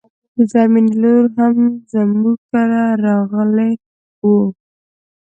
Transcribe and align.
د 0.35 0.39
زرمينې 0.51 0.93
لور 1.01 1.25
هم 1.37 1.57
زموږ 1.93 2.37
کره 2.51 2.83
راغلی 3.05 3.71
و 4.23 4.27